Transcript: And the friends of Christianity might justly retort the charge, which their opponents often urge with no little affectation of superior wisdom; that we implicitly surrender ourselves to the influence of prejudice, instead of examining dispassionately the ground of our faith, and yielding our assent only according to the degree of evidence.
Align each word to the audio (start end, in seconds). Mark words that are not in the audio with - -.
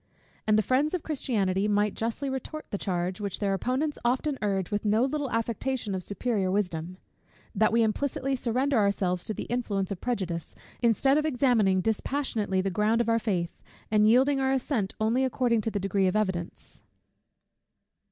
And 0.47 0.57
the 0.57 0.63
friends 0.63 0.95
of 0.95 1.03
Christianity 1.03 1.67
might 1.67 1.93
justly 1.93 2.27
retort 2.27 2.65
the 2.71 2.79
charge, 2.79 3.21
which 3.21 3.37
their 3.37 3.53
opponents 3.53 3.99
often 4.03 4.39
urge 4.41 4.71
with 4.71 4.83
no 4.83 5.05
little 5.05 5.29
affectation 5.29 5.93
of 5.93 6.03
superior 6.03 6.49
wisdom; 6.49 6.97
that 7.53 7.71
we 7.71 7.83
implicitly 7.83 8.35
surrender 8.35 8.77
ourselves 8.79 9.23
to 9.25 9.35
the 9.35 9.43
influence 9.43 9.91
of 9.91 10.01
prejudice, 10.01 10.55
instead 10.81 11.19
of 11.19 11.25
examining 11.25 11.81
dispassionately 11.81 12.61
the 12.61 12.71
ground 12.71 12.99
of 12.99 13.09
our 13.09 13.19
faith, 13.19 13.61
and 13.91 14.07
yielding 14.07 14.39
our 14.39 14.51
assent 14.51 14.95
only 14.99 15.23
according 15.23 15.61
to 15.61 15.69
the 15.69 15.79
degree 15.79 16.07
of 16.07 16.15
evidence. 16.15 16.81